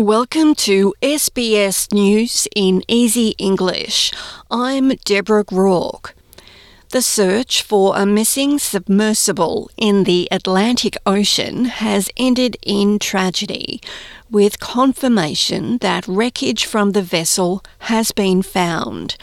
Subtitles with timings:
[0.00, 4.12] Welcome to SBS News in Easy English.
[4.50, 6.14] I'm Deborah Groarke.
[6.88, 13.82] The search for a missing submersible in the Atlantic Ocean has ended in tragedy,
[14.30, 19.18] with confirmation that wreckage from the vessel has been found.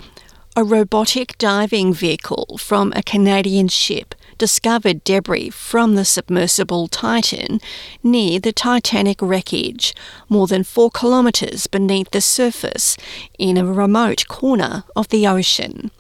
[0.56, 7.60] A robotic diving vehicle from a Canadian ship discovered debris from the submersible Titan
[8.04, 9.94] near the Titanic wreckage,
[10.30, 12.98] more than four kilometres beneath the surface
[13.38, 15.92] in a remote corner of the ocean.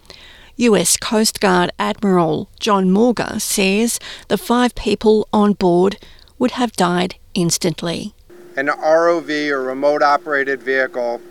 [0.57, 5.97] US Coast Guard Admiral John Mauger says the five people on board
[6.39, 8.13] would have died instantly.
[8.55, 11.21] An ROV or remote operated vehicle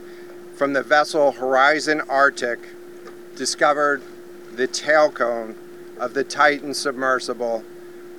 [0.56, 2.61] from the vessel Horizon Arctic
[3.34, 4.00] discovered
[4.52, 5.56] the tail cone
[5.98, 7.64] of the Titan submersible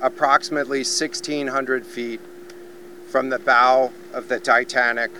[0.00, 2.20] approximately 1,600 feet
[3.08, 5.10] from the bow of the Titanic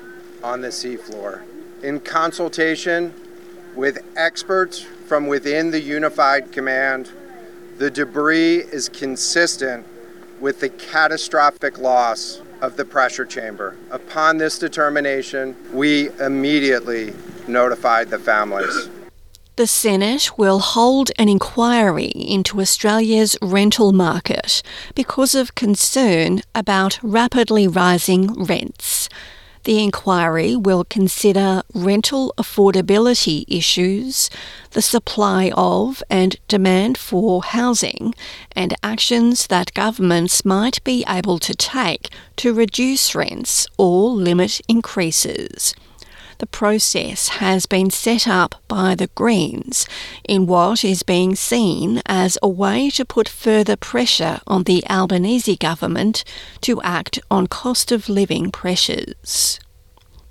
[0.42, 1.42] on the seafloor.
[1.82, 3.14] In consultation
[3.74, 7.10] with experts from within the Unified Command,
[7.78, 9.86] the debris is consistent
[10.40, 13.76] with the catastrophic loss of the pressure chamber.
[13.90, 17.14] Upon this determination, we immediately
[17.46, 18.88] notified the families.
[19.58, 24.62] The Senate will hold an inquiry into Australia's rental market
[24.94, 29.08] because of concern about rapidly rising rents.
[29.64, 34.30] The inquiry will consider rental affordability issues,
[34.70, 38.14] the supply of and demand for housing,
[38.52, 45.74] and actions that governments might be able to take to reduce rents or limit increases
[46.38, 49.86] the process has been set up by the Greens
[50.24, 55.56] in what is being seen as a way to put further pressure on the Albanese
[55.56, 56.24] government
[56.62, 59.60] to act on cost of living pressures.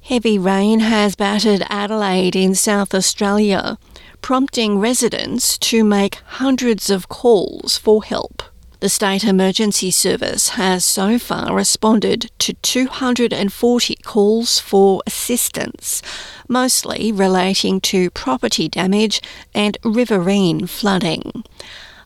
[0.01, 3.77] Heavy rain has battered Adelaide in South Australia,
[4.21, 8.41] prompting residents to make hundreds of calls for help.
[8.79, 16.03] The State Emergency Service has so far responded to 240 calls for assistance,
[16.47, 19.19] mostly relating to property damage
[19.55, 21.43] and riverine flooding.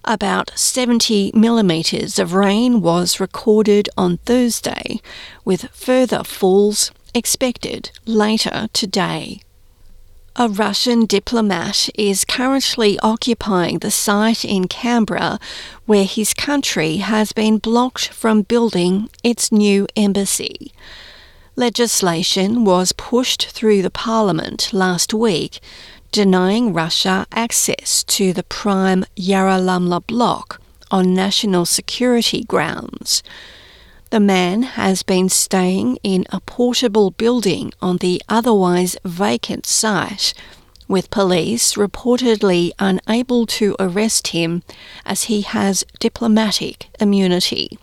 [0.05, 5.01] About 70 millimetres of rain was recorded on Thursday,
[5.43, 9.41] with further falls expected later today.
[10.37, 15.39] A Russian diplomat is currently occupying the site in Canberra
[15.85, 20.71] where his country has been blocked from building its new embassy.
[21.57, 25.59] Legislation was pushed through the parliament last week
[26.13, 33.21] denying Russia access to the prime Yarralumla block on national security grounds.
[34.11, 40.33] The man has been staying in a portable building on the otherwise vacant site,
[40.85, 44.63] with police reportedly unable to arrest him
[45.05, 47.79] as he has diplomatic immunity.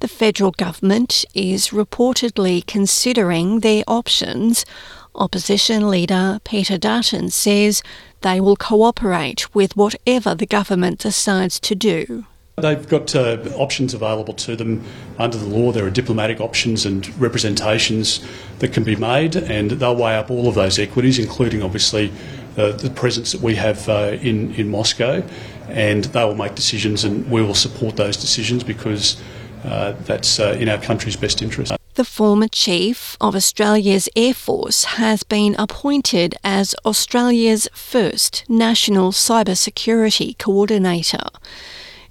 [0.00, 4.66] The federal government is reportedly considering their options.
[5.14, 7.80] Opposition leader Peter Dutton says
[8.22, 12.26] they will cooperate with whatever the government decides to do.
[12.60, 14.84] They've got uh, options available to them
[15.18, 15.72] under the law.
[15.72, 18.24] There are diplomatic options and representations
[18.58, 22.12] that can be made, and they'll weigh up all of those equities, including obviously
[22.56, 25.22] uh, the presence that we have uh, in, in Moscow,
[25.68, 29.20] and they will make decisions, and we will support those decisions because
[29.64, 31.72] uh, that's uh, in our country's best interest.
[31.94, 40.38] The former chief of Australia's Air Force has been appointed as Australia's first national cybersecurity
[40.38, 41.24] coordinator.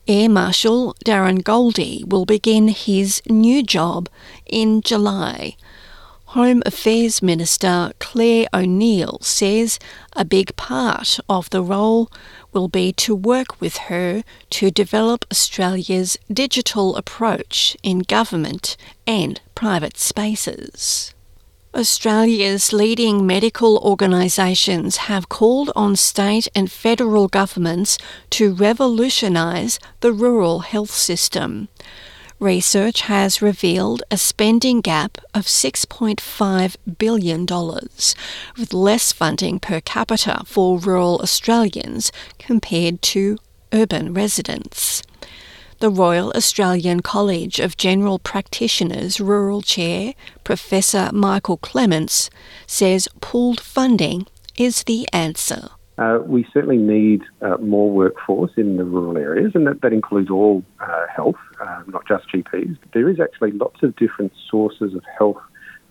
[0.09, 4.07] Air Marshal Darren Goldie will begin his new job
[4.45, 5.57] in July.
[6.27, 9.79] Home Affairs Minister Clare O'Neil says
[10.13, 12.09] a big part of the role
[12.53, 19.97] will be to work with her to develop Australia's digital approach in government and private
[19.97, 21.13] spaces.
[21.77, 27.99] Australia's leading medical organisations have called on state and federal governments
[28.31, 31.67] to revolutionise the rural health system.
[32.39, 37.45] Research has revealed a spending gap of $6.5 billion,
[38.57, 43.37] with less funding per capita for rural Australians compared to
[43.71, 45.03] urban residents.
[45.79, 52.31] The Royal Australian College of General Practitioners Rural Chair, Professor Michael Clements,
[52.65, 54.25] says pooled funding
[54.57, 55.69] is the answer.
[55.99, 60.31] Uh, we certainly need uh, more workforce in the rural areas, and that, that includes
[60.31, 62.75] all uh, health, uh, not just GPs.
[62.95, 65.37] There is actually lots of different sources of health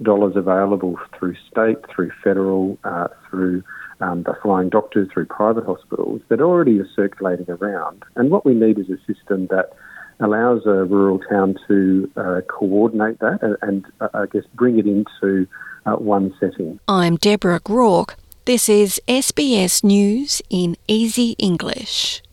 [0.03, 3.63] dollars available through state, through federal, uh, through
[4.01, 8.03] um, the flying doctors, through private hospitals that already are circulating around.
[8.15, 9.73] And what we need is a system that
[10.21, 14.87] allows a rural town to uh, coordinate that and, and uh, I guess bring it
[14.87, 15.47] into
[15.85, 16.81] uh, one setting.
[16.89, 18.15] I'm Deborah Groarke.
[18.45, 22.23] This is SBS News in Easy English.